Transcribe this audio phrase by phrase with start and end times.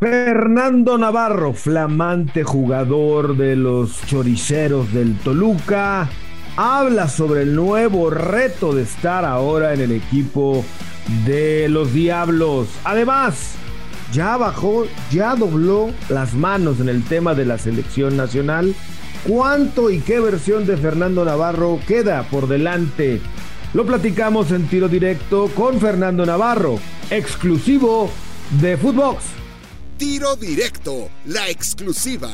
[0.00, 6.08] Fernando Navarro, flamante jugador de los choriceros del Toluca,
[6.56, 10.64] habla sobre el nuevo reto de estar ahora en el equipo
[11.26, 12.68] de los Diablos.
[12.84, 13.56] Además,
[14.12, 18.76] ya bajó, ya dobló las manos en el tema de la selección nacional.
[19.26, 23.20] ¿Cuánto y qué versión de Fernando Navarro queda por delante?
[23.74, 26.78] Lo platicamos en tiro directo con Fernando Navarro,
[27.10, 28.08] exclusivo
[28.60, 29.47] de Footbox.
[29.98, 32.30] Tiro Directo, la exclusiva.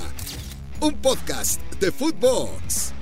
[0.83, 2.93] Un podcast de Footbox.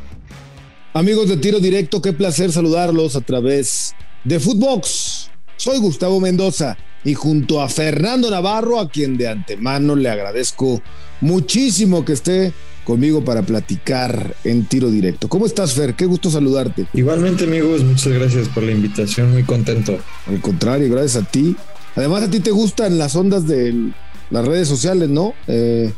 [0.95, 3.93] Amigos de Tiro Directo, qué placer saludarlos a través
[4.23, 5.31] de Footbox.
[5.57, 10.81] Soy Gustavo Mendoza y junto a Fernando Navarro, a quien de antemano le agradezco
[11.21, 12.53] muchísimo que esté
[12.85, 15.29] conmigo para platicar en tiro directo.
[15.29, 15.95] ¿Cómo estás, Fer?
[15.95, 16.87] Qué gusto saludarte.
[16.95, 19.99] Igualmente, amigos, muchas gracias por la invitación, muy contento.
[20.29, 21.57] Al contrario, gracias a ti.
[21.97, 23.93] Además, a ti te gustan las ondas del
[24.33, 25.35] las redes sociales, ¿no?
[25.47, 25.93] Eh,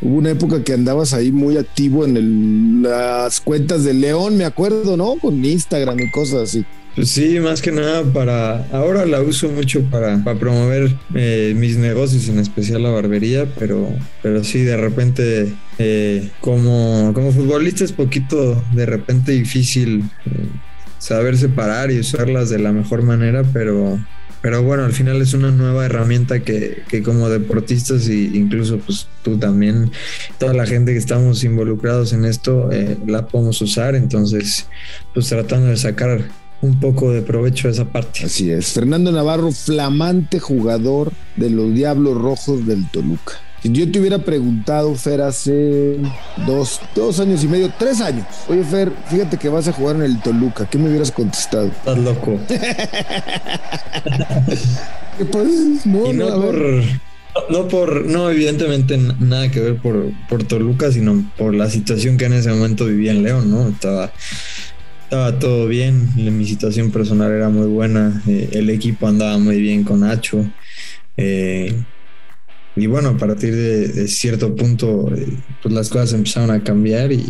[0.00, 4.96] hubo una época que andabas ahí muy activo en las cuentas de León, me acuerdo,
[4.96, 5.16] ¿no?
[5.16, 6.64] Con Instagram y cosas así.
[6.94, 8.66] Pues sí, más que nada para.
[8.72, 13.88] Ahora la uso mucho para, para promover eh, mis negocios, en especial la barbería, pero,
[14.22, 20.04] pero sí, de repente, eh, como, como futbolista es poquito de repente difícil
[20.98, 23.98] saber separar y usarlas de la mejor manera, pero,
[24.42, 29.38] pero bueno, al final es una nueva herramienta que, como deportistas e incluso pues tú
[29.38, 29.90] también,
[30.38, 33.94] toda la gente que estamos involucrados en esto, eh, la podemos usar.
[33.94, 34.66] Entonces,
[35.12, 36.24] pues tratando de sacar
[36.62, 38.24] un poco de provecho a esa parte.
[38.24, 38.72] Así es.
[38.72, 43.34] Fernando Navarro, flamante jugador de los Diablos Rojos del Toluca.
[43.62, 45.98] Si yo te hubiera preguntado, Fer, hace
[46.46, 48.26] dos, dos años y medio, tres años.
[48.48, 50.66] Oye, Fer, fíjate que vas a jugar en el Toluca.
[50.68, 51.66] ¿Qué me hubieras contestado?
[51.66, 52.40] Estás loco.
[55.30, 56.82] pues, no, y no, por.
[57.50, 62.24] No por, no, evidentemente nada que ver por, por Toluca, sino por la situación que
[62.24, 63.68] en ese momento vivía en León, ¿no?
[63.68, 64.10] Estaba,
[65.04, 69.84] estaba todo bien, mi situación personal era muy buena, eh, el equipo andaba muy bien
[69.84, 70.44] con Nacho.
[71.16, 71.74] Eh,
[72.80, 75.26] y bueno, a partir de, cierto punto, eh,
[75.62, 77.26] pues las cosas empezaron a cambiar y,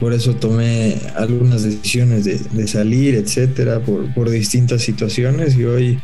[0.00, 5.56] por eso tomé algunas decisiones de, salir, etcétera, por, distintas situaciones.
[5.56, 6.00] Y hoy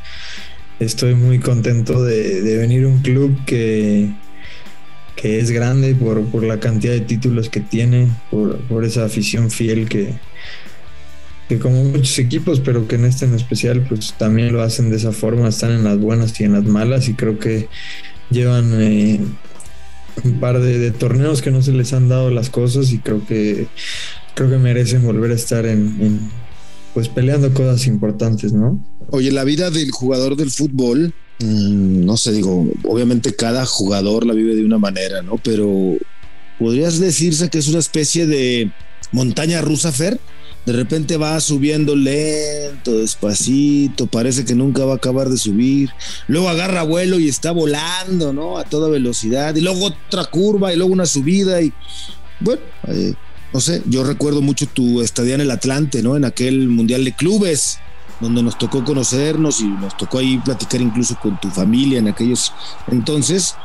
[0.79, 4.11] estoy muy contento de, venir a un club que,
[5.17, 9.51] que es grande por, por, la cantidad de títulos que tiene, por, por esa afición
[9.51, 10.13] fiel que,
[11.48, 14.97] que como muchos equipos, pero que en este en especial, pues también lo hacen de
[14.97, 17.69] esa forma, están en las buenas y en las malas, y creo que
[18.30, 19.20] llevan eh,
[20.25, 23.66] un par de, torneos que no se les han dado las cosas, y creo que
[24.34, 26.20] creo que merecen volver a estar en,
[26.94, 28.82] pues peleando cosas importantes, ¿no?
[29.10, 34.32] Oye, la vida del jugador del fútbol, mm, no sé, digo, obviamente cada jugador la
[34.32, 35.36] vive de una manera, ¿no?
[35.36, 35.98] Pero
[36.59, 38.70] podrías decirse que es una especie de
[39.10, 40.19] montaña rusa, Fer
[40.65, 45.91] de repente va subiendo lento, despacito, parece que nunca va a acabar de subir,
[46.28, 48.59] luego agarra vuelo y está volando, ¿no?
[48.59, 51.72] A toda velocidad, y luego otra curva y luego una subida y
[52.41, 53.15] bueno, eh,
[53.53, 56.17] no sé, yo recuerdo mucho tu estadía en el Atlante, ¿no?
[56.17, 57.78] En aquel Mundial de Clubes,
[58.21, 62.53] donde nos tocó conocernos y nos tocó ahí platicar incluso con tu familia en aquellos
[62.91, 63.56] entonces.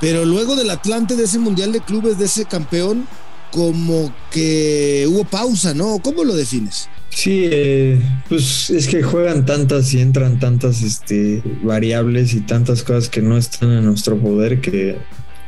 [0.00, 3.06] Pero luego del Atlante, de ese Mundial de Clubes, de ese campeón,
[3.52, 6.00] como que hubo pausa, ¿no?
[6.02, 6.88] ¿Cómo lo defines?
[7.10, 13.10] Sí, eh, pues es que juegan tantas y entran tantas este, variables y tantas cosas
[13.10, 14.96] que no están en nuestro poder que,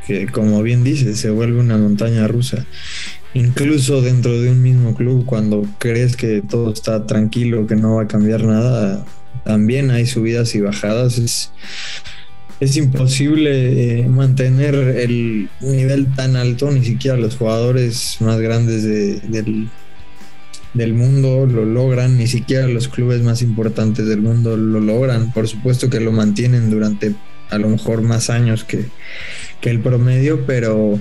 [0.06, 2.66] que, como bien dices, se vuelve una montaña rusa.
[3.32, 8.02] Incluso dentro de un mismo club, cuando crees que todo está tranquilo, que no va
[8.02, 9.04] a cambiar nada,
[9.44, 11.18] también hay subidas y bajadas.
[11.18, 11.50] Es,
[12.60, 19.68] es imposible eh, mantener el nivel tan alto, ni siquiera los jugadores más grandes del,
[20.72, 25.32] del mundo lo logran, ni siquiera los clubes más importantes del mundo lo logran.
[25.32, 27.14] Por supuesto que lo mantienen durante
[27.50, 28.86] a lo mejor más años que,
[29.62, 31.00] el promedio, pero,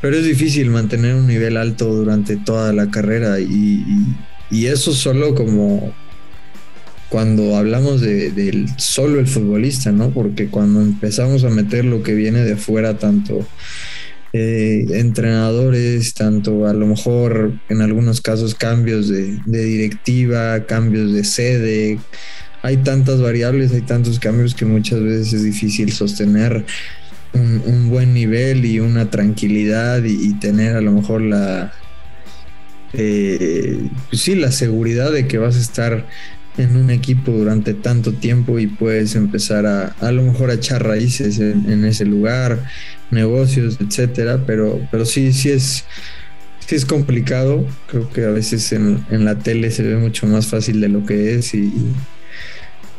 [0.00, 3.84] pero es difícil mantener un nivel alto durante toda la carrera y,
[4.52, 5.92] y eso solo como
[7.08, 10.10] cuando hablamos de, del solo el futbolista, ¿no?
[10.10, 13.46] Porque cuando empezamos a meter lo que viene de fuera, tanto
[14.34, 21.98] eh, entrenadores, tanto a lo mejor en algunos casos cambios de, directiva, cambios de sede,
[22.62, 26.66] hay tantas variables, hay tantos cambios que muchas veces es difícil sostener
[27.32, 31.72] un, buen nivel y una tranquilidad y, tener a lo mejor la,
[32.92, 36.06] eh, pues sí, la seguridad de que vas a estar
[36.58, 40.84] en un equipo durante tanto tiempo y puedes empezar a a lo mejor a echar
[40.84, 42.64] raíces en, ese lugar,
[43.10, 45.84] negocios, etcétera, pero, pero sí, sí es,
[46.66, 47.66] sí es complicado.
[47.88, 51.36] Creo que a veces en, la tele se ve mucho más fácil de lo que
[51.36, 51.72] es y,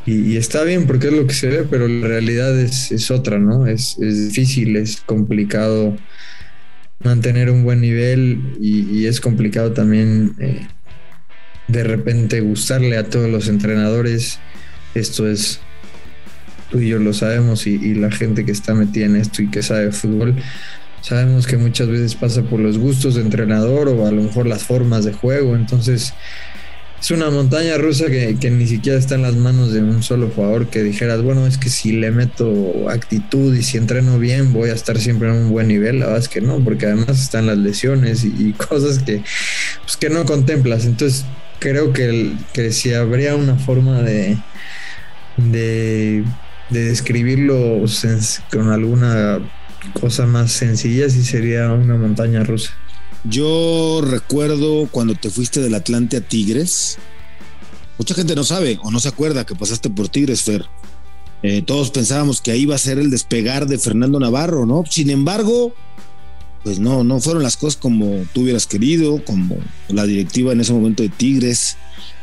[0.06, 3.68] y, está bien porque es lo que se ve, pero la realidad es, otra, ¿no?
[3.68, 5.98] Es, difícil, es complicado
[7.04, 10.68] mantener un buen nivel y, es complicado también eh,
[11.70, 14.40] de repente gustarle a todos los entrenadores.
[14.96, 15.62] Esto es,
[16.70, 19.64] tú y yo lo sabemos y, la gente que está metida en esto y que
[19.64, 20.36] sabe fútbol,
[21.02, 24.64] sabemos que muchas veces pasa por los gustos de entrenador o a lo mejor las
[24.64, 25.56] formas de juego.
[25.56, 26.14] Entonces
[27.02, 30.30] es una montaña rusa que, que ni siquiera está en las manos de un solo
[30.36, 34.70] jugador que dijeras, bueno, es que si le meto actitud y si entreno bien voy
[34.70, 36.00] a estar siempre en un buen nivel.
[36.00, 39.24] La verdad es que no, porque además están las lesiones y, cosas que,
[39.84, 40.86] pues, que no contemplas.
[40.86, 41.26] Entonces
[41.60, 44.38] creo que, que si habría una forma de,
[45.38, 46.24] de,
[46.70, 47.84] describirlo
[48.52, 49.40] con alguna
[50.00, 52.74] cosa más sencilla, sí sería una montaña rusa.
[53.24, 56.98] Yo recuerdo cuando te fuiste del Atlante a Tigres.
[57.98, 60.66] Mucha gente no sabe o no se acuerda que pasaste por Tigres, Fer.
[61.44, 64.84] Eh, todos pensábamos que ahí iba a ser el despegar de Fernando Navarro, ¿no?
[64.90, 65.74] Sin embargo,
[66.64, 69.58] pues no, no fueron las cosas como tú hubieras querido, como
[69.88, 71.78] la directiva en ese momento de Tigres.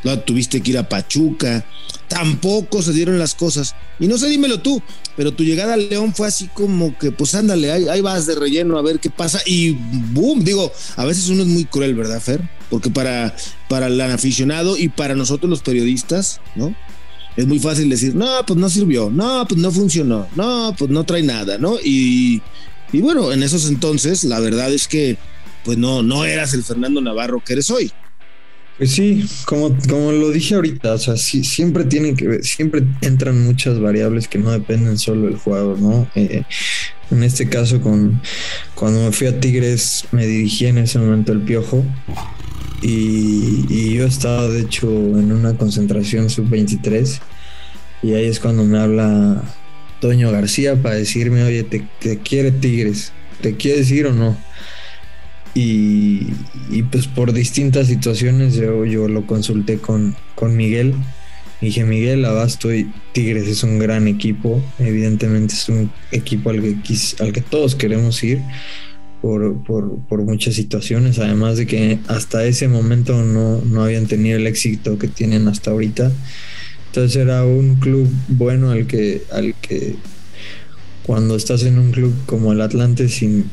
[0.05, 1.65] No tuviste que ir a Pachuca.
[2.09, 3.75] Tampoco se dieron las cosas.
[3.99, 4.81] Y no sé, dímelo tú,
[5.17, 8.79] pero tu llegada al León fue así como que, pues ándale, ahí, vas de relleno
[8.79, 9.41] a ver qué pasa.
[9.47, 9.73] Y
[10.13, 12.49] boom, digo, a veces uno es muy cruel, ¿verdad, Fer?
[12.71, 13.35] Porque para,
[13.69, 16.75] para el aficionado y para nosotros los periodistas, ¿no?
[17.37, 21.05] Es muy fácil decir, no, pues no sirvió, no, pues no funcionó, no, pues no
[21.05, 21.77] trae nada, ¿no?
[21.83, 22.43] Y,
[22.93, 25.17] y bueno, en esos entonces, la verdad es que,
[25.65, 27.93] pues no, no eras el Fernando Navarro que eres hoy.
[28.79, 32.85] Pues sí, como, como lo dije ahorita, o sea, sí, siempre tienen que ver, siempre
[33.01, 36.07] entran muchas variables que no dependen solo del jugador, ¿no?
[36.15, 36.43] Eh,
[37.11, 38.21] en este caso, con,
[38.75, 41.85] cuando me fui a Tigres, me dirigí en ese momento el Piojo
[42.83, 47.19] y, yo estaba, de hecho, en una concentración sub-23
[48.03, 49.43] y ahí es cuando me habla
[50.01, 51.87] Toño García para decirme, oye, te,
[52.19, 54.37] quiere Tigres, ¿te quiere decir o no?
[55.55, 56.33] Y,
[56.91, 60.95] pues por distintas situaciones yo, yo lo consulté con, con Miguel.
[61.63, 64.63] dije, Miguel, Abasto y Tigres es un gran equipo.
[64.79, 66.77] Evidentemente es un equipo al que,
[67.21, 68.43] al que todos queremos ir
[69.23, 71.19] por, por, muchas situaciones.
[71.19, 75.71] Además de que hasta ese momento no, no habían tenido el éxito que tienen hasta
[75.71, 76.13] ahorita.
[76.87, 79.97] Entonces era un club bueno al que, al que
[81.05, 83.45] cuando estás en un club como el Atlante sin,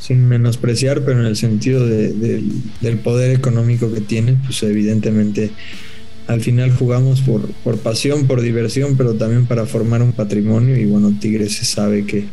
[0.00, 5.50] sin menospreciar, pero en el sentido del poder económico que tiene, pues evidentemente
[6.26, 10.76] al final jugamos por, por pasión, por diversión, pero también para formar un patrimonio.
[10.76, 12.24] Y bueno, Tigres se sabe que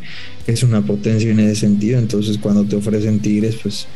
[0.46, 3.86] es una potencia en ese sentido, entonces cuando te ofrecen Tigres, pues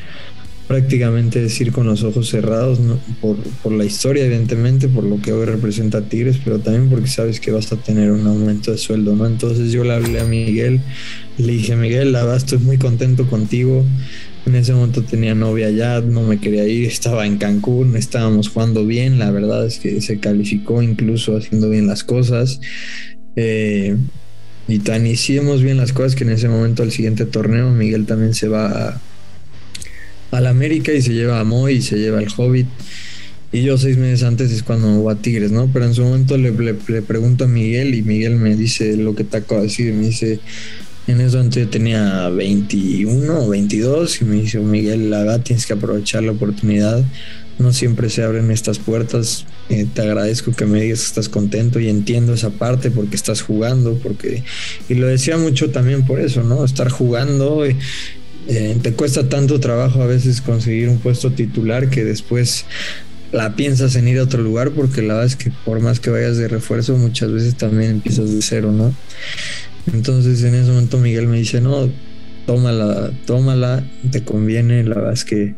[0.66, 2.80] prácticamente decir con los ojos cerrados,
[3.20, 7.52] por, la historia, evidentemente, por lo que hoy representa Tigres, pero también porque sabes que
[7.52, 9.26] vas a tener un aumento de sueldo, ¿no?
[9.26, 10.80] Entonces yo le hablé a Miguel,
[11.38, 13.84] le dije, Miguel, la verdad estoy muy contento contigo.
[14.44, 18.86] En ese momento tenía novia ya, no me quería ir, estaba en Cancún, estábamos jugando
[18.86, 22.60] bien, la verdad es que se calificó incluso haciendo bien las cosas.
[23.36, 23.96] Eh,
[24.68, 28.34] y tan hicimos bien las cosas que en ese momento al siguiente torneo Miguel también
[28.34, 29.00] se va a
[30.30, 32.66] al América y se lleva a Moy y se lleva al Hobbit.
[33.52, 35.70] Y yo seis meses antes es cuando me voy a Tigres, ¿no?
[35.72, 39.38] Pero en su momento le, pregunto a Miguel y Miguel me dice lo que te
[39.38, 39.94] acabo de decir.
[39.94, 40.40] Me dice,
[41.06, 45.64] en eso momento yo tenía 21 o 22 y me dice, Miguel, la verdad tienes
[45.64, 47.04] que aprovechar la oportunidad.
[47.58, 49.46] No siempre se abren estas puertas.
[49.70, 53.42] Eh, te agradezco que me digas que estás contento y entiendo esa parte porque estás
[53.42, 54.42] jugando, porque...
[54.88, 56.64] Y lo decía mucho también por eso, ¿no?
[56.64, 57.64] Estar jugando
[58.48, 62.64] eh, te cuesta tanto trabajo a veces conseguir un puesto titular que después
[63.32, 66.10] la piensas en ir a otro lugar porque la verdad es que por más que
[66.10, 68.94] vayas de refuerzo muchas veces también empiezas de cero, ¿no?
[69.92, 71.90] Entonces en ese momento Miguel me dice, no,
[72.46, 75.54] tómala, tómala, te conviene, la verdad es que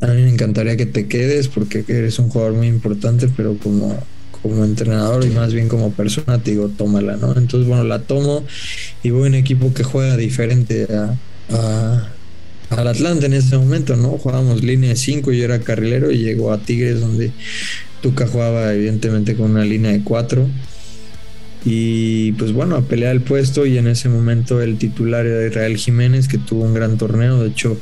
[0.00, 3.96] a mí me encantaría que te quedes porque eres un jugador muy importante, pero como,
[4.42, 7.36] como entrenador y más bien como persona te digo, tómala, ¿no?
[7.36, 8.44] Entonces, bueno, la tomo
[9.04, 11.16] y voy a un equipo que juega diferente a,
[11.52, 14.10] al Atlante en ese momento, ¿no?
[14.18, 17.32] Jugábamos línea de 5 y yo era carrilero y llegó a Tigres donde
[18.00, 20.46] Tuca jugaba evidentemente con una línea de 4
[21.64, 25.76] y pues bueno, a pelear el puesto y en ese momento el titular era Israel
[25.76, 27.78] Jiménez que tuvo un gran torneo, de hecho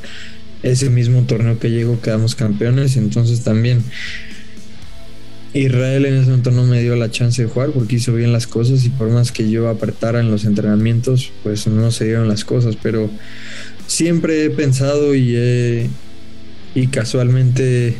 [0.62, 3.82] ese mismo torneo que llegó quedamos campeones, entonces también
[5.52, 8.46] Israel en ese momento no me dio la chance de jugar porque hizo bien las
[8.46, 12.44] cosas y por más que yo apretara en los entrenamientos, pues no se dieron las
[12.44, 13.10] cosas, pero
[13.86, 15.90] siempre he pensado y
[16.74, 17.96] y casualmente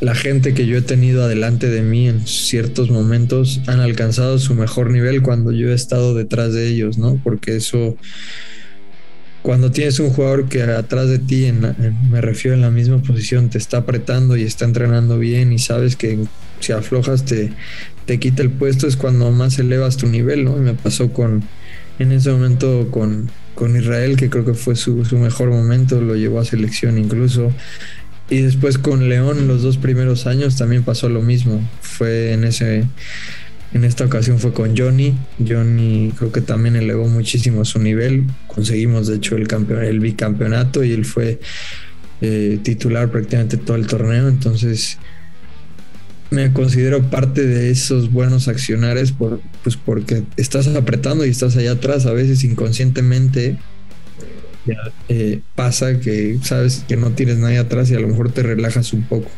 [0.00, 4.54] la gente que yo he tenido adelante de mí en ciertos momentos han alcanzado su
[4.54, 7.18] mejor nivel cuando yo he estado detrás de ellos, ¿no?
[7.24, 7.96] Porque eso
[9.44, 11.52] cuando tienes un jugador que atrás de ti,
[12.08, 15.96] me refiero en la misma posición, te está apretando y está entrenando bien y sabes
[15.96, 16.18] que
[16.60, 17.52] si aflojas te,
[18.06, 20.56] te quita el puesto, es cuando más elevas tu nivel, ¿no?
[20.56, 21.44] Y me pasó con,
[21.98, 26.16] en ese momento con, con Israel, que creo que fue su, su, mejor momento, lo
[26.16, 27.52] llevó a selección incluso.
[28.30, 31.60] Y después con León, los dos primeros años también pasó lo mismo.
[31.82, 32.86] Fue en ese
[33.74, 35.18] en esta ocasión fue con Johnny.
[35.46, 38.24] Johnny creo que también elevó muchísimo su nivel.
[38.46, 39.48] Conseguimos de hecho el,
[39.82, 41.40] el bicampeonato y él fue
[42.20, 44.28] eh, titular prácticamente todo el torneo.
[44.28, 44.98] Entonces
[46.30, 52.06] me considero parte de esos buenos accionares pues porque estás apretando y estás allá atrás
[52.06, 53.58] a veces inconscientemente.
[55.08, 58.92] Eh, pasa que sabes que no tienes nadie atrás y a lo mejor te relajas
[58.92, 59.30] un poco.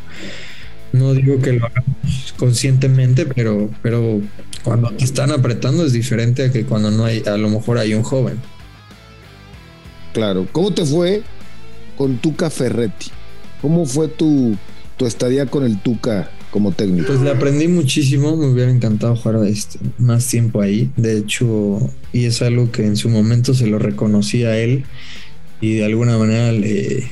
[0.93, 4.21] No digo que lo hagamos conscientemente, pero, pero
[4.63, 7.95] cuando te están apretando es diferente a que cuando no hay, a lo mejor hay
[7.95, 8.39] un joven.
[10.13, 10.47] Claro.
[10.53, 11.23] ¿Cómo te fue
[11.97, 13.09] con Tuca Ferretti?
[13.61, 14.57] ¿Cómo fue tu,
[14.97, 17.09] tu estadía con el Tuca como técnico?
[17.09, 20.91] Pues le aprendí muchísimo, me hubiera encantado jugar este, más tiempo ahí.
[20.97, 24.85] De hecho, y es algo que en su momento se lo reconocí a él
[25.61, 27.09] y de alguna manera le,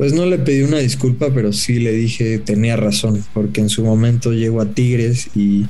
[0.00, 3.84] pues no le pedí una disculpa, pero sí le dije tenía razón, porque en su
[3.84, 5.66] momento llego a Tigres y,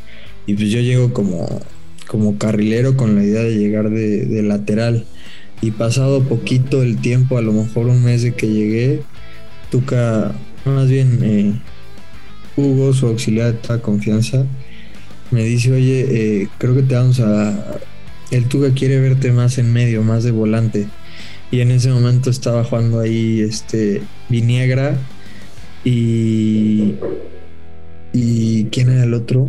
[0.47, 1.61] pues yo llego como,
[2.07, 5.05] como carrilero con la idea de llegar de, lateral.
[5.63, 9.03] Y pasado poquito el tiempo, a lo mejor un mes de que llegué,
[9.69, 10.33] Tuca,
[10.65, 11.53] más bien eh,
[12.57, 14.47] Hugo, su auxiliar de confianza,
[15.33, 16.07] me dice, oye,
[16.43, 17.81] eh, creo que te vamos a...
[18.31, 20.87] El Tuca quiere verte más en medio, más de volante.
[21.51, 24.97] Y en ese momento estaba jugando ahí este Viniegra
[25.85, 26.95] y.
[28.13, 29.49] ¿Y quién era el otro?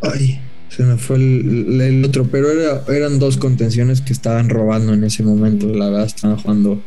[0.00, 0.40] Ay,
[0.70, 2.48] se me fue el, otro, pero
[2.90, 5.66] eran dos contenciones que estaban robando en ese momento.
[5.74, 6.82] La verdad, estaban jugando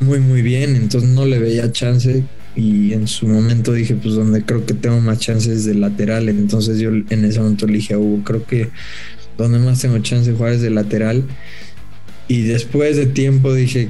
[0.00, 2.24] muy, muy bien, entonces no le veía chance.
[2.56, 6.28] Y en su momento dije, pues donde creo que tengo más chances de lateral.
[6.28, 8.70] Entonces yo en ese momento le dije a Hugo, creo que
[9.36, 11.24] donde más tengo chance de jugar es de lateral.
[12.28, 13.88] Y después de tiempo dije,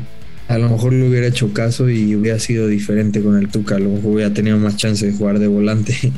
[0.48, 3.78] a lo mejor le hubiera hecho caso y hubiera sido diferente con el Tuca, a
[3.78, 5.94] lo mejor hubiera tenido más chance de jugar de volante.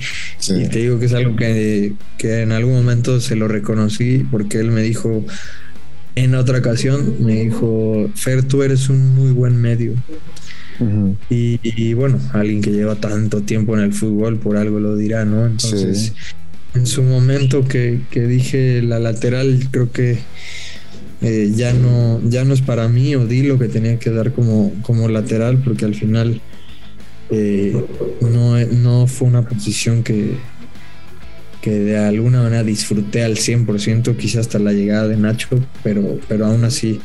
[0.48, 4.58] Y te digo que es algo que, que, en algún momento se lo reconocí porque
[4.58, 5.24] él me dijo,
[6.14, 9.94] en otra ocasión, me dijo, Fer, tú eres un muy buen medio.
[11.30, 15.46] y, bueno, alguien que lleva tanto tiempo en el fútbol, por algo lo dirá, ¿no?
[15.46, 16.12] Entonces,
[16.74, 20.18] en su momento que, que dije la lateral, creo que
[21.22, 24.72] eh, ya, no, ya no es para mí o lo que tenía que dar como,
[24.82, 26.40] como lateral porque al final
[27.30, 27.84] eh,
[28.20, 30.32] no, no fue una posición que,
[31.62, 35.48] que de alguna manera disfruté al 100%, quizás hasta la llegada de Nacho,
[35.82, 37.00] pero, pero aún así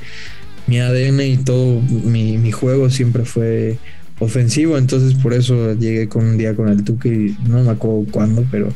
[0.67, 3.77] mi ADN y todo mi, mi juego siempre fue
[4.21, 8.05] ofensivo, entonces por eso llegué con un día con el Tuca y no me acuerdo
[8.11, 8.71] cuándo, pero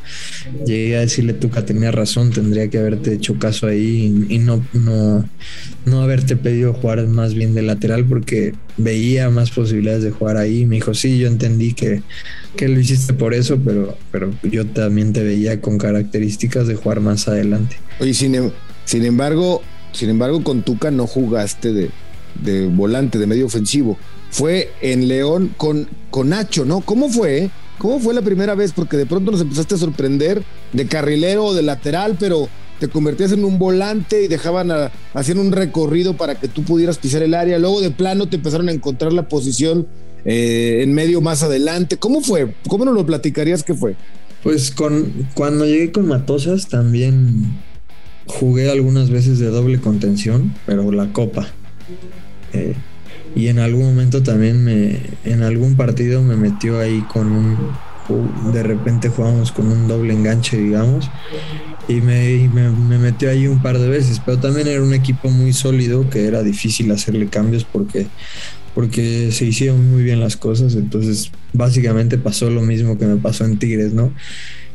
[0.65, 5.23] llegué a decirle Tuca tenía razón, tendría que haberte hecho caso ahí y, no, no,
[5.85, 10.65] no haberte pedido jugar más bien de lateral porque veía más posibilidades de jugar ahí.
[10.65, 12.01] Me dijo, sí, yo entendí que,
[12.57, 17.01] que lo hiciste por eso, pero, pero yo también te veía con características de jugar
[17.01, 17.77] más adelante.
[17.99, 18.49] Oye, sin, em,
[18.85, 19.61] sin embargo,
[19.91, 21.91] sin embargo, con Tuca no jugaste de,
[22.43, 23.97] de volante, de medio ofensivo
[24.35, 26.81] fue en León con, con Nacho, ¿no?
[26.81, 27.49] ¿Cómo fue?
[27.77, 28.73] ¿Cómo fue la primera vez?
[28.73, 32.49] Porque de pronto nos empezaste a sorprender de carrilero o de lateral, pero
[32.81, 36.97] te convertías en un volante y dejaban a, hacer un recorrido para que tú pudieras
[36.97, 37.59] pisar el área.
[37.59, 39.87] Luego de plano te empezaron a encontrar la posición
[40.25, 41.95] eh, en medio más adelante.
[41.95, 42.53] ¿Cómo fue?
[42.67, 43.95] ¿Cómo nos lo platicarías que fue?
[44.43, 47.57] Pues con, cuando llegué con Matosas también
[48.27, 51.47] jugué algunas veces de doble contención, pero la copa.
[52.53, 52.75] Eh,
[53.35, 57.57] y en algún momento también me, en algún partido me metió ahí con un,
[58.53, 61.09] de repente jugamos con un doble enganche, digamos,
[61.87, 65.53] y me, me, metió ahí un par de veces, pero también era un equipo muy
[65.53, 68.07] sólido que era difícil hacerle cambios porque,
[68.73, 73.43] porque se hicieron muy bien las cosas, entonces básicamente pasó lo mismo que me pasó
[73.45, 74.13] en Tigres, ¿no?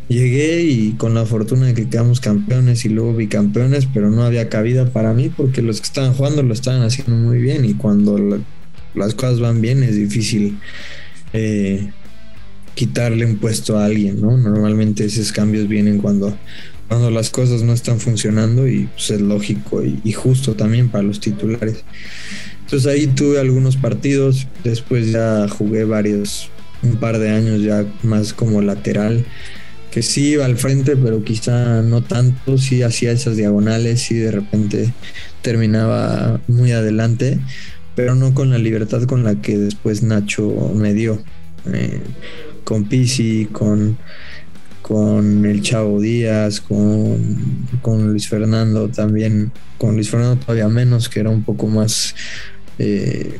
[0.08, 4.48] Llegué y con la fortuna de que quedamos campeones y luego bicampeones, pero no había
[4.48, 8.40] cabida para mí porque los que estaban jugando lo estaban haciendo muy bien y cuando
[8.94, 10.58] las cosas van bien es difícil
[11.32, 11.90] eh,
[12.74, 14.36] quitarle un puesto a alguien, ¿no?
[14.36, 16.36] Normalmente esos cambios vienen cuando,
[16.88, 21.20] cuando las cosas no están funcionando y pues, es lógico y, justo también para los
[21.20, 21.84] titulares.
[22.62, 26.48] Entonces ahí tuve algunos partidos, después ya jugué varios,
[26.82, 29.24] un par de años ya más como lateral,
[29.90, 34.30] que sí iba al frente, pero quizá no tanto, sí hacía esas diagonales, sí de
[34.30, 34.92] repente
[35.42, 37.40] terminaba muy adelante,
[37.94, 41.22] pero no con la libertad con la que después Nacho me dio.
[41.72, 42.00] Eh,
[42.64, 43.98] con Pisi, con,
[44.80, 51.20] con el Chavo Díaz, con, con, Luis Fernando también, con Luis Fernando todavía menos, que
[51.20, 52.14] era un poco más...
[52.78, 53.38] Eh,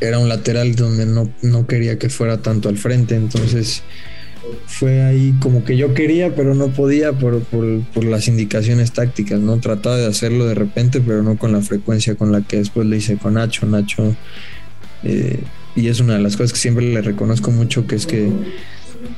[0.00, 3.82] era un lateral donde no, no quería que fuera tanto al frente, entonces
[4.66, 7.42] fue ahí como que yo quería, pero no podía por,
[8.04, 9.58] las indicaciones tácticas, ¿no?
[9.58, 12.96] Trataba de hacerlo de repente, pero no con la frecuencia con la que después le
[12.96, 13.66] hice con Nacho.
[13.66, 14.14] Nacho,
[15.04, 15.40] eh,
[15.74, 18.30] y es una de las cosas que siempre le reconozco mucho, que es que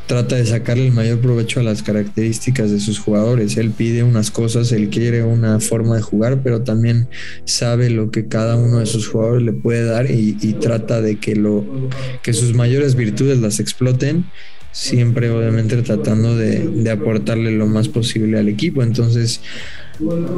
[0.06, 3.56] trata de sacarle el mayor provecho a las características de sus jugadores.
[3.56, 7.08] Él pide unas cosas, él quiere una forma de jugar, pero también
[7.44, 11.16] sabe lo que cada uno de sus jugadores le puede dar y, y trata de
[11.18, 11.64] que, lo,
[12.22, 14.26] que sus mayores virtudes las exploten
[14.72, 18.82] siempre obviamente tratando de, aportarle lo más posible al equipo.
[18.82, 19.40] Entonces,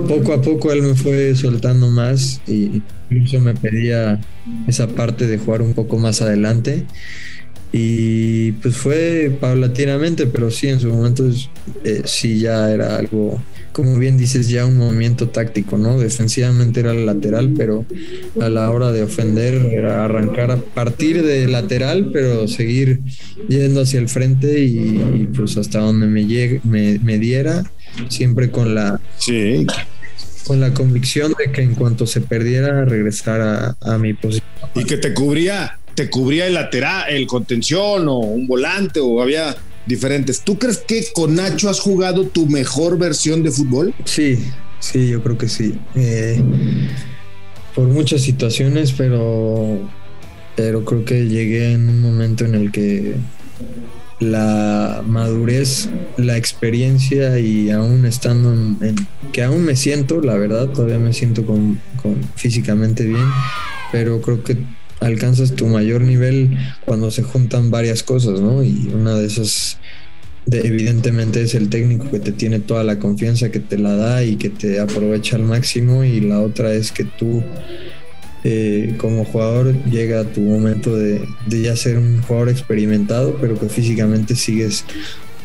[0.09, 4.21] poco a poco él me fue soltando más y incluso me pedía
[4.67, 6.87] esa parte de jugar un poco más adelante.
[7.73, 11.25] Y pues fue paulatinamente, pero sí, en su momento
[11.85, 13.41] eh, sí ya era algo
[13.73, 15.99] como bien dices, ya un movimiento táctico, ¿no?
[15.99, 17.87] Defensivamente era el lateral, pero
[18.41, 23.01] a la hora de ofender era arrancar a partir de lateral, pero seguir
[23.49, 27.65] yendo hacia el frente y, pues hasta donde me, llegue, me, diera,
[28.09, 29.01] siempre con la...
[30.45, 34.45] Con la convicción de que en cuanto se perdiera, regresara a, a mi posición.
[34.75, 39.57] Y que te cubría, te cubría el lateral, el contención o un volante o había
[39.87, 40.41] diferentes.
[40.41, 43.95] ¿Tú crees que con Nacho has jugado tu mejor versión de fútbol?
[44.05, 44.39] Sí,
[44.79, 45.79] sí, yo creo que sí.
[45.95, 46.43] Eh,
[47.75, 49.79] por muchas situaciones, pero,
[50.57, 53.17] pero creo que llegué en un momento en el que
[54.21, 58.95] la madurez, la experiencia y aún estando en,
[59.33, 63.27] que aún me siento, la verdad, todavía me siento con, con físicamente bien,
[63.91, 64.57] pero creo que
[65.03, 68.63] alcanzas tu mayor nivel cuando se juntan varias cosas, ¿no?
[68.63, 69.79] Y una de esas,
[70.51, 74.37] evidentemente, es el técnico que te tiene toda la confianza, que te la da y
[74.37, 76.05] que te aprovecha al máximo.
[76.05, 77.43] Y la otra es que tú,
[78.45, 83.69] eh, como jugador, llega a tu momento de, ya ser un jugador experimentado, pero que
[83.69, 84.85] físicamente sigues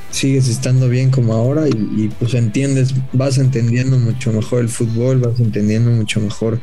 [0.09, 5.19] sigues estando bien como ahora y, y, pues entiendes, vas entendiendo mucho mejor el fútbol,
[5.19, 6.61] vas entendiendo mucho mejor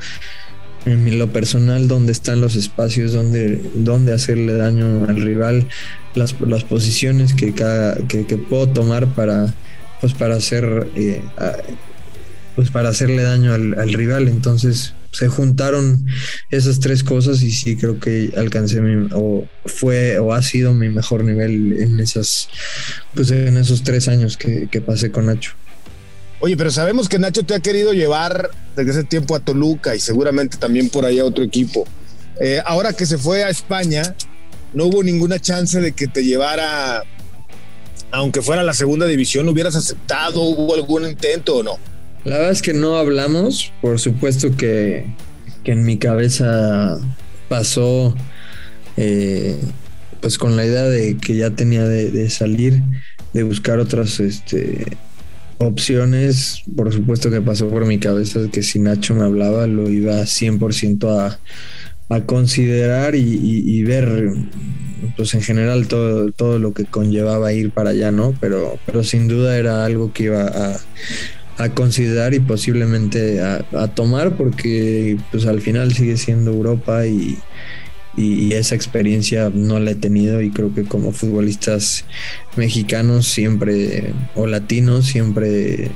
[0.86, 5.68] en lo personal dónde están los espacios, dónde, dónde hacerle daño al rival,
[6.14, 9.54] las, las posiciones que, que, puedo tomar para,
[10.00, 11.22] pues para hacer eh,
[12.54, 14.28] pues para hacerle daño al, rival.
[14.28, 16.06] Entonces se juntaron
[16.50, 20.88] esas tres cosas y sí creo que alcancé mi, o fue o ha sido mi
[20.88, 22.48] mejor nivel en esas
[23.14, 25.52] pues en esos tres años que, que pasé con Nacho.
[26.44, 29.98] Oye, pero sabemos que Nacho te ha querido llevar desde ese tiempo a Toluca y
[29.98, 31.86] seguramente también por ahí a otro equipo.
[32.38, 34.14] Eh, ahora que se fue a España,
[34.74, 37.02] no hubo ninguna chance de que te llevara,
[38.10, 40.42] aunque fuera la segunda división, ¿hubieras aceptado?
[40.42, 41.78] ¿Hubo algún intento o no?
[42.24, 45.06] La verdad es que no hablamos, por supuesto que,
[45.64, 46.98] en mi cabeza
[47.48, 48.14] pasó
[48.98, 49.58] eh,
[50.20, 52.82] pues con la idea de que ya tenía de, de salir,
[53.32, 54.84] de buscar otras este,
[55.58, 60.14] opciones, por supuesto que pasó por mi cabeza que si Nacho me hablaba lo iba
[60.20, 61.38] 100% a,
[62.14, 64.32] a considerar y, ver,
[65.16, 68.34] pues en general todo, todo lo que conllevaba ir para allá, ¿no?
[68.40, 70.80] Pero, pero sin duda era algo que iba a,
[71.58, 77.38] a considerar y posiblemente a, a, tomar porque pues al final sigue siendo Europa y,
[78.16, 82.04] y, esa experiencia no la he tenido y creo que como futbolistas
[82.56, 85.90] mexicanos siempre o latinos siempre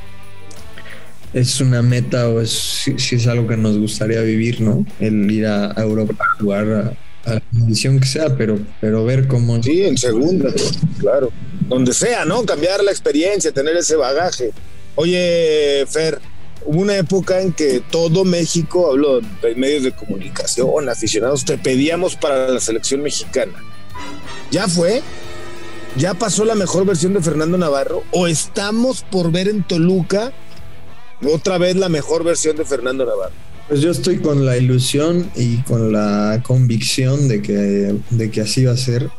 [1.33, 4.85] es una meta o es si, es algo que nos gustaría vivir, ¿no?
[4.98, 9.62] El ir a, Europa a jugar a, la condición que sea, pero, pero ver cómo...
[9.62, 10.50] Sí, en segunda,
[10.98, 11.31] claro.
[11.68, 12.44] Donde sea, ¿no?
[12.44, 14.50] Cambiar la experiencia, tener ese bagaje.
[14.94, 16.18] Oye, Fer,
[16.64, 22.16] hubo una época en que todo México, hablo de medios de comunicación, aficionados, te pedíamos
[22.16, 23.55] para la selección mexicana.
[24.51, 25.03] ¿Ya fue?
[25.97, 28.03] ¿Ya pasó la mejor versión de Fernando Navarro?
[28.12, 30.33] ¿O estamos por ver en Toluca
[31.25, 33.35] otra vez la mejor versión de Fernando Navarro?
[33.68, 38.64] Pues yo estoy con la ilusión y con la convicción de que, de que así
[38.64, 39.11] va a ser.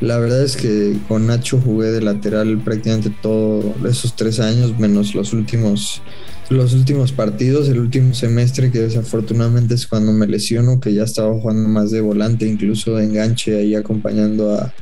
[0.00, 5.14] La verdad es que con Nacho jugué de lateral prácticamente todos esos tres años, menos
[5.14, 6.02] los últimos,
[6.48, 11.32] los últimos partidos, el último semestre, que desafortunadamente es cuando me lesiono, que ya estaba
[11.38, 14.72] jugando más de volante, incluso de enganche ahí acompañando a,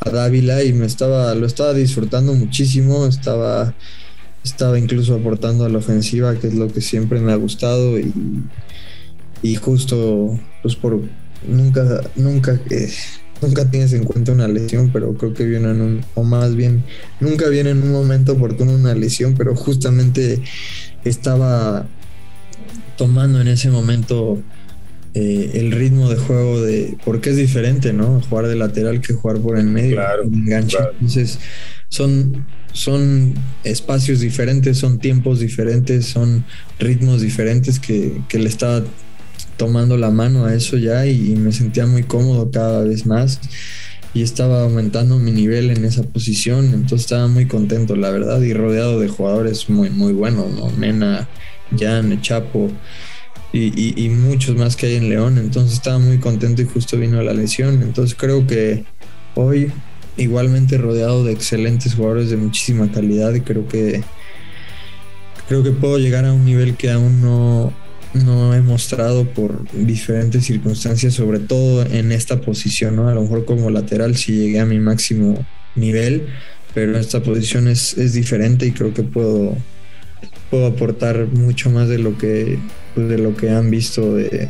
[0.00, 3.74] a Dávila y me estaba, lo estaba disfrutando muchísimo, estaba,
[4.42, 8.12] estaba incluso aportando a la ofensiva, que es lo que siempre me ha gustado y,
[9.42, 11.00] y justo pues por
[11.46, 12.90] nunca, nunca eh,
[13.44, 16.84] nunca tienes en cuenta una lesión, pero creo que viene en un, o más bien,
[17.20, 20.40] nunca viene en un momento oportuno una lesión, pero justamente
[21.04, 21.86] estaba
[22.96, 24.40] tomando en ese momento
[25.14, 28.20] eh, el ritmo de juego de, porque es diferente, ¿no?
[28.28, 30.76] Jugar de lateral que jugar por en medio, Claro, enganche.
[30.76, 30.92] claro.
[30.92, 31.38] Entonces,
[31.88, 36.44] son, son espacios diferentes, son tiempos diferentes, son
[36.78, 38.82] ritmos diferentes que, que le estaba
[39.56, 43.40] tomando la mano a eso ya y, y me sentía muy cómodo cada vez más
[44.14, 48.52] y estaba aumentando mi nivel en esa posición, entonces estaba muy contento, la verdad, y
[48.54, 50.70] rodeado de jugadores muy, muy buenos, ¿no?
[50.70, 51.28] Mena,
[51.76, 52.70] Jan, Chapo
[53.52, 56.96] y, y- y muchos más que hay en León, entonces estaba muy contento y justo
[56.96, 58.84] vino la lesión, entonces creo que
[59.34, 59.72] hoy
[60.16, 64.02] igualmente rodeado de excelentes jugadores de muchísima calidad y creo que
[65.48, 67.72] creo que puedo llegar a un nivel que aún no,
[68.14, 72.98] no he mostrado por diferentes circunstancias, sobre todo en esta posición.
[73.00, 76.26] A lo mejor como lateral si llegué a mi máximo nivel,
[76.74, 79.56] pero esta posición es, es diferente y creo que puedo,
[80.50, 82.58] puedo aportar mucho más de lo que,
[82.94, 84.48] pues, de lo que han visto de,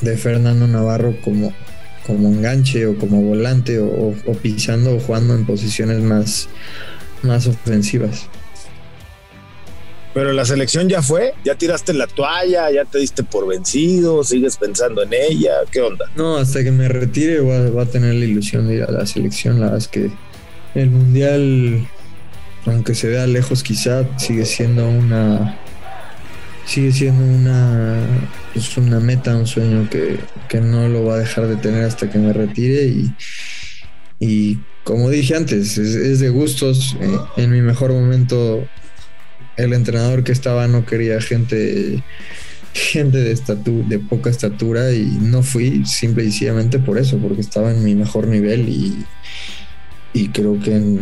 [0.00, 1.52] de Fernando Navarro como,
[2.06, 6.48] como enganche o como volante o- o pisando o jugando en posiciones más,
[7.22, 8.28] más ofensivas.
[10.14, 14.58] Pero la selección ya fue, ya tiraste la toalla, ya te diste por vencido, sigues
[14.58, 16.04] pensando en ella, ¿qué onda?
[16.16, 18.90] No, hasta que me retire voy a, voy a tener la ilusión de ir a
[18.90, 19.58] la selección.
[19.58, 20.10] La verdad es que
[20.74, 21.88] el mundial,
[22.66, 25.58] aunque se vea lejos quizá, sigue siendo una
[26.66, 27.98] sigue siendo una
[28.52, 32.08] pues una meta, un sueño que, que no lo va a dejar de tener hasta
[32.10, 33.12] que me retire y,
[34.20, 36.96] y como dije antes, es, es de gustos.
[37.00, 38.66] Eh, en mi mejor momento
[39.56, 42.02] el entrenador que estaba no quería gente
[42.74, 47.42] gente de estatu de poca estatura y no fui simple y sencillamente por eso, porque
[47.42, 49.04] estaba en mi mejor nivel y,
[50.14, 51.00] y creo que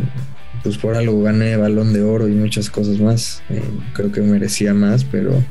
[0.63, 3.43] pues por algo gané balón de oro y muchas cosas más.
[3.49, 3.63] Eh,
[3.95, 5.43] creo que merecía más, pero,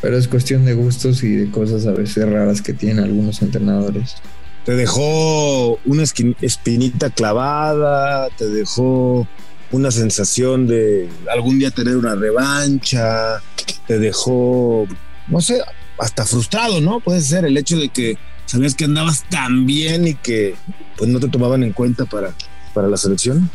[0.00, 4.16] pero es cuestión de gustos y de cosas a veces raras que tienen algunos entrenadores.
[4.64, 9.26] Te dejó una espinita clavada, te dejó
[9.70, 13.40] una sensación de algún día tener una revancha,
[13.86, 14.86] te dejó,
[15.28, 15.60] no sé,
[15.98, 17.00] hasta frustrado, ¿no?
[17.00, 20.54] Puede ser el hecho de que sabías que andabas tan bien y que
[20.96, 22.32] pues no te tomaban en cuenta para,
[22.72, 23.50] para la selección.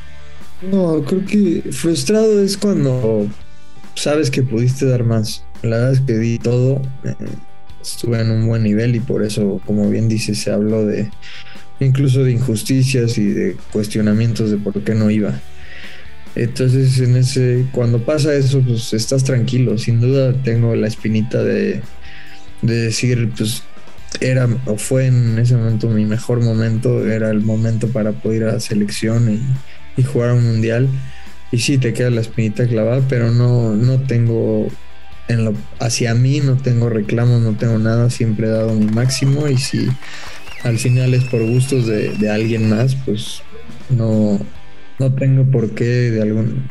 [0.62, 3.28] No, creo que frustrado es cuando
[3.95, 5.43] sabes que pudiste dar más.
[5.62, 7.15] La verdad es que di todo, eh,
[7.82, 11.10] estuve en un buen nivel y por eso, como bien dices, se habló de
[11.80, 15.41] incluso de injusticias y de cuestionamientos de por qué no iba.
[16.35, 19.77] Entonces, en ese, cuando pasa eso, pues estás tranquilo.
[19.77, 21.81] Sin duda tengo la espinita de,
[22.61, 23.63] de decir, pues
[24.19, 28.47] era o fue en ese momento mi mejor momento, era el momento para poder ir
[28.47, 30.89] a la selección y, y jugar un mundial.
[31.51, 34.67] Y sí, te queda la espinita clavada, pero no, no tengo,
[35.27, 39.47] en lo, hacia mí no tengo reclamos, no tengo nada, siempre he dado mi máximo
[39.47, 39.87] y si
[40.63, 43.43] al final es por gustos de, de alguien más, pues
[43.89, 44.39] no,
[44.99, 46.69] no tengo por qué de algún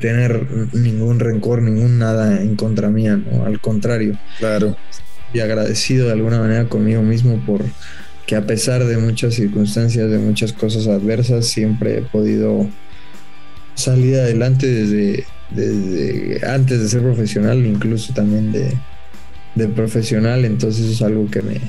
[0.00, 3.44] tener ningún rencor, ningún nada en contra mía, ¿no?
[3.44, 4.76] Al contrario Claro.
[5.32, 7.62] y agradecido de alguna manera conmigo mismo por
[8.26, 12.68] que a pesar de muchas circunstancias, de muchas cosas adversas, siempre he podido
[13.74, 18.72] salir adelante desde, desde antes de ser profesional, incluso también de,
[19.54, 21.60] de profesional, entonces es algo que me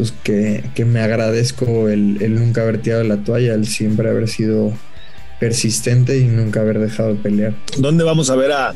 [0.00, 4.28] pues que, que me agradezco el, el nunca haber tirado la toalla, el siempre haber
[4.28, 4.72] sido
[5.38, 7.54] persistente y nunca haber dejado de pelear.
[7.76, 8.70] ¿Dónde vamos a ver a,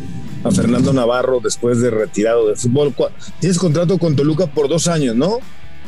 [0.44, 2.94] a Fernando Navarro después de retirado del fútbol?
[2.94, 5.38] ¿Cuál- Tienes contrato con Toluca por dos años, ¿no?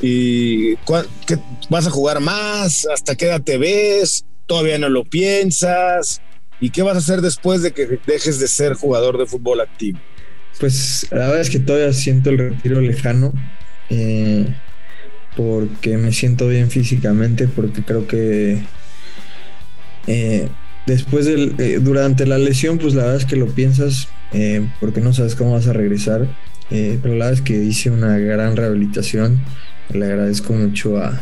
[0.00, 0.76] ¿Y
[1.26, 2.86] qué- vas a jugar más?
[2.92, 4.24] ¿Hasta qué edad te ves?
[4.46, 6.22] ¿Todavía no lo piensas?
[6.60, 9.98] ¿Y qué vas a hacer después de que dejes de ser jugador de fútbol activo?
[10.60, 13.34] Pues la verdad es que todavía siento el retiro lejano.
[13.90, 14.46] eh,
[15.36, 18.62] porque me siento bien físicamente, porque creo que
[20.06, 20.48] eh,
[20.86, 25.00] después del, eh, durante la lesión, pues la verdad es que lo piensas, eh, porque
[25.00, 26.28] no sabes cómo vas a regresar.
[26.70, 29.40] pero la verdad es que hice una gran rehabilitación.
[29.92, 31.20] Le agradezco mucho a,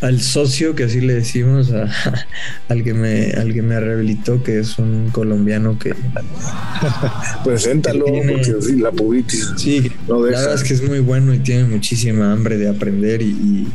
[0.00, 1.72] al socio, que así le decimos,
[2.68, 5.94] al, que me, al que me rehabilitó, que es un colombiano que...
[7.44, 9.52] Preséntalo, porque la pubitis.
[9.56, 13.68] Sí, la verdad es que es muy bueno y tiene muchísima hambre de aprender y,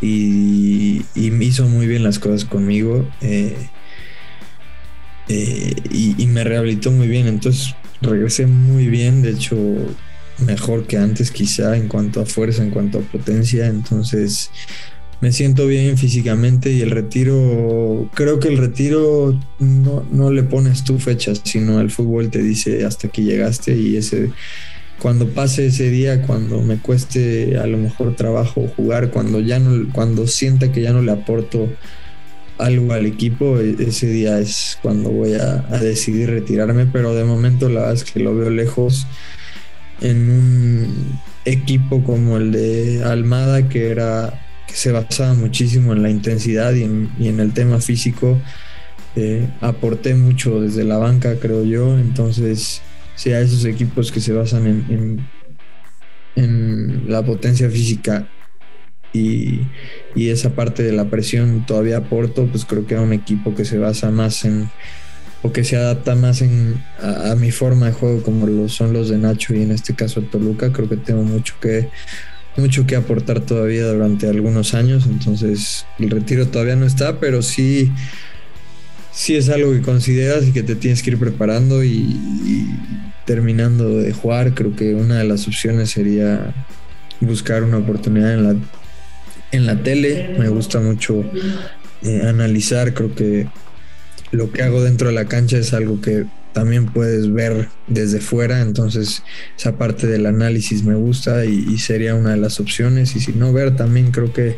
[0.00, 3.08] y, hizo muy bien las cosas conmigo.
[3.20, 3.56] Eh,
[5.28, 9.56] eh, y, y me rehabilitó muy bien, entonces regresé muy bien, de hecho
[10.38, 14.50] mejor que antes quizá en cuanto a fuerza, en cuanto a potencia, entonces
[15.20, 20.84] me siento bien físicamente y el retiro, creo que el retiro no, no le pones
[20.84, 24.30] tú fechas, sino el fútbol te dice hasta que llegaste y ese
[25.00, 29.92] cuando pase ese día, cuando me cueste a lo mejor trabajo jugar, cuando ya no,
[29.92, 31.68] cuando sienta que ya no le aporto
[32.58, 37.24] algo al equipo, e, ese día es cuando voy a, a decidir retirarme, pero de
[37.24, 39.06] momento la verdad es que lo veo lejos
[40.00, 46.10] en un equipo como el de Almada, que era que se basaba muchísimo en la
[46.10, 48.38] intensidad y en, el tema físico.
[49.16, 51.98] Eh, aporté mucho desde la banca, creo yo.
[51.98, 52.82] Entonces,
[53.16, 55.26] si a esos equipos que se basan en,
[56.36, 58.28] en, la potencia física
[59.12, 59.62] y,
[60.14, 63.78] esa parte de la presión todavía aporto, pues creo que era un equipo que se
[63.78, 64.68] basa más en
[65.42, 68.92] o que se adapta más en, a, a, mi forma de juego como lo son
[68.92, 70.72] los de Nacho y en este caso Toluca.
[70.72, 71.88] Creo que tengo mucho que
[72.58, 77.92] mucho que aportar todavía durante algunos años, entonces el retiro todavía no está, pero sí,
[79.12, 82.20] sí es algo que consideras y que te tienes que ir preparando y,
[83.24, 86.54] terminando de jugar, creo que una de las opciones sería
[87.20, 88.56] buscar una oportunidad en la,
[89.52, 91.24] en la tele, me gusta mucho
[92.02, 93.46] eh, analizar, creo que
[94.30, 98.60] lo que hago dentro de la cancha es algo que también puedes ver desde fuera,
[98.60, 99.22] entonces
[99.56, 103.52] esa parte del análisis me gusta y, sería una de las opciones y si no
[103.52, 104.56] ver también creo que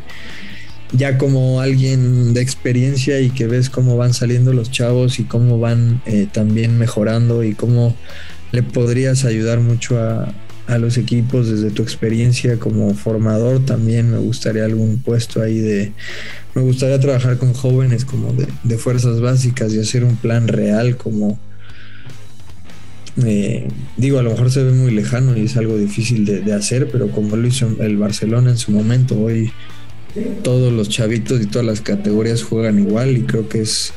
[0.93, 5.59] ya como alguien de experiencia y que ves cómo van saliendo los chavos y cómo
[5.59, 7.95] van eh, también mejorando y cómo
[8.51, 10.33] le podrías ayudar mucho a,
[10.79, 15.91] los equipos desde tu experiencia como formador también me gustaría algún puesto ahí de
[16.55, 20.95] me gustaría trabajar con jóvenes como de, de fuerzas básicas y hacer un plan real
[20.95, 21.37] como
[23.25, 26.89] eh, digo, a lo mejor se ve muy lejano y es algo difícil de, hacer,
[26.91, 29.51] pero como lo hizo el Barcelona en su momento, hoy
[30.43, 33.93] todos los chavitos y todas las categorías juegan igual y creo que es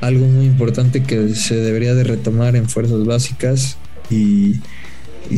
[0.00, 3.76] algo muy importante que se debería de retomar en fuerzas básicas
[4.10, 4.56] y,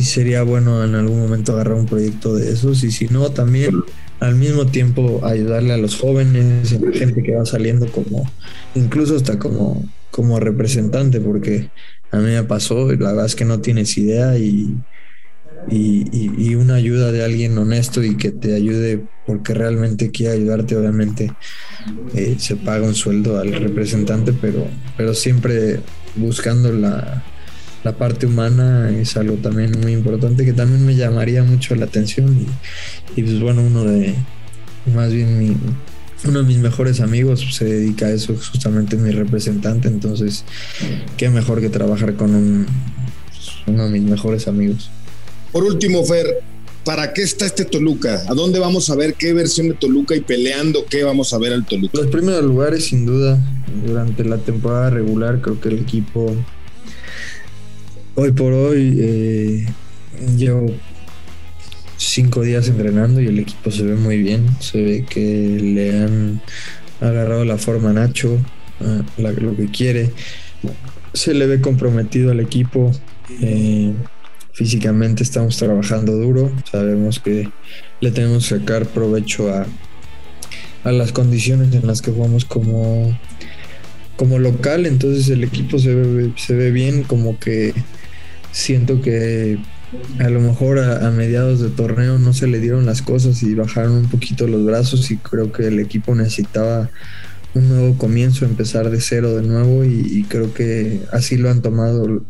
[0.01, 3.83] sería bueno en algún momento agarrar un proyecto de esos y si no también
[4.19, 8.29] al mismo tiempo ayudarle a los jóvenes, a la gente que va saliendo como
[8.75, 11.71] incluso hasta como como representante porque
[12.11, 14.75] a mí me pasó, la verdad es que no tienes idea y,
[15.69, 21.31] y, una ayuda de alguien honesto y que te ayude porque realmente quiere ayudarte, obviamente
[22.15, 24.65] eh, se paga un sueldo al representante, pero,
[24.97, 25.81] pero siempre
[26.15, 27.23] buscando la,
[27.83, 32.35] la parte humana es algo también muy importante que también me llamaría mucho la atención
[32.35, 34.15] y, y pues bueno, uno de,
[34.93, 35.55] más bien mi,
[36.25, 40.43] uno de mis mejores amigos se dedica a eso, justamente mi representante, entonces
[41.17, 42.67] qué mejor que trabajar con un,
[43.67, 44.89] uno de mis mejores amigos.
[45.51, 46.41] Por último, Fer,
[46.83, 48.23] ¿para qué está este Toluca?
[48.27, 51.53] ¿A dónde vamos a ver qué versión de Toluca y peleando qué vamos a ver
[51.53, 51.97] al Toluca?
[51.97, 53.39] Los primeros lugares, sin duda,
[53.85, 56.35] durante la temporada regular, creo que el equipo
[58.15, 59.65] hoy por hoy eh,
[61.99, 64.47] cinco días entrenando y el equipo se ve muy bien.
[64.59, 66.41] Se ve que le han
[67.01, 68.39] agarrado la forma a Nacho,
[69.17, 70.11] lo que quiere.
[71.13, 72.91] Se le ve comprometido al equipo.
[73.41, 73.93] Eh,
[74.53, 76.51] físicamente estamos trabajando duro.
[76.71, 77.49] Sabemos que
[77.99, 79.67] le tenemos que sacar provecho a,
[80.85, 83.17] a las condiciones en las que jugamos como,
[84.15, 84.85] como local.
[84.85, 87.73] Entonces el equipo se ve, se ve bien, como que
[88.51, 89.59] siento que
[90.19, 93.93] a lo mejor a, mediados de torneo no se le dieron las cosas y bajaron
[93.93, 96.89] un poquito los brazos y creo que el equipo necesitaba
[97.55, 102.23] un nuevo comienzo, empezar de cero de nuevo y, creo que así lo han tomado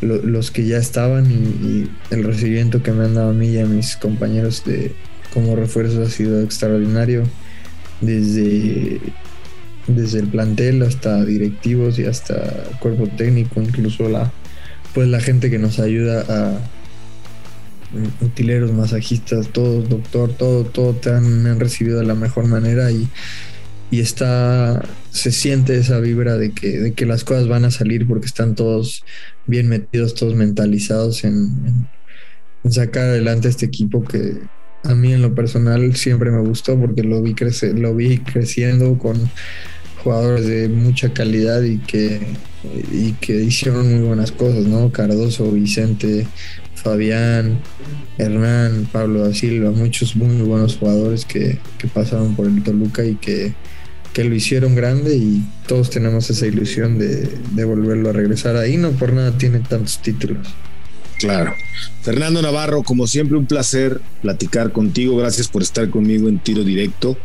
[0.00, 3.66] los que ya estaban y, el recibimiento que me han dado a mí y a
[3.66, 4.94] mis compañeros de
[5.34, 7.24] como refuerzo ha sido extraordinario.
[8.00, 9.00] Desde
[9.86, 14.32] desde el plantel hasta directivos y hasta cuerpo técnico, incluso la,
[14.94, 16.52] pues la gente que nos ayuda a
[17.96, 22.46] mm, utileros, masajistas, todos, doctor, todo, todo te han, me han recibido de la mejor
[22.46, 23.08] manera y,
[23.90, 28.06] y está, se siente esa vibra de que, de que las cosas van a salir
[28.06, 29.04] porque están todos
[29.46, 31.88] bien metidos, todos mentalizados en,
[32.68, 34.38] sacar adelante este equipo que,
[34.84, 38.96] a mí en lo personal siempre me gustó porque lo vi, crece, lo vi creciendo
[38.98, 39.30] con
[40.02, 42.20] jugadores de mucha calidad y que,
[42.92, 44.90] y que hicieron muy buenas cosas, ¿no?
[44.90, 46.26] Cardoso, Vicente,
[46.74, 47.60] Fabián,
[48.18, 51.58] Hernán, Pablo da Silva, muchos muy buenos jugadores que,
[51.92, 53.54] pasaron por el Toluca y que,
[54.16, 58.90] lo hicieron grande y todos tenemos esa ilusión de, de volverlo a regresar ahí, no
[58.90, 60.46] por nada tiene tantos títulos.
[61.20, 61.54] Claro.
[62.02, 65.16] Fernando Navarro, como siempre, un placer platicar contigo.
[65.16, 67.16] Gracias por estar conmigo en tiro directo.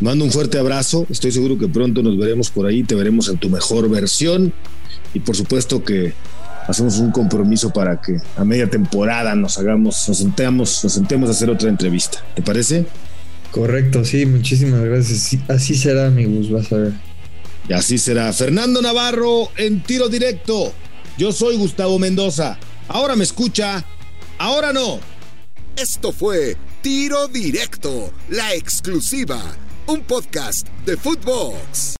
[0.00, 1.06] Mando un fuerte abrazo.
[1.10, 4.52] Estoy seguro que pronto nos veremos por ahí, te veremos en tu mejor versión.
[5.12, 6.14] Y por supuesto que
[6.66, 11.32] hacemos un compromiso para que a media temporada nos hagamos, nos sentemos, nos sentemos a
[11.32, 12.24] hacer otra entrevista.
[12.34, 12.86] ¿Te parece?
[13.50, 15.36] Correcto, sí, muchísimas gracias.
[15.48, 16.92] así será, amigos, vas a ver.
[17.68, 18.32] Y así será.
[18.32, 20.72] Fernando Navarro en tiro directo.
[21.18, 22.58] Yo soy Gustavo Mendoza.
[22.88, 23.84] Ahora me escucha,
[24.38, 24.98] ahora no.
[25.76, 29.40] Esto fue Tiro Directo, la exclusiva
[29.86, 31.94] un podcast de Footbox.